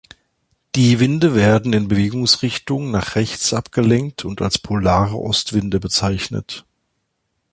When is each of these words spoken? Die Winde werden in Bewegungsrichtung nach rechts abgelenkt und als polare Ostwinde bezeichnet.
Die 0.73 0.99
Winde 0.99 1.35
werden 1.35 1.73
in 1.73 1.87
Bewegungsrichtung 1.87 2.89
nach 2.89 3.13
rechts 3.15 3.53
abgelenkt 3.53 4.25
und 4.25 4.41
als 4.41 4.57
polare 4.57 5.15
Ostwinde 5.15 5.79
bezeichnet. 5.79 6.65